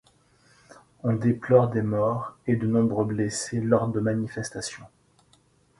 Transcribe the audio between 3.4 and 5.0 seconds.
lors de manifestations.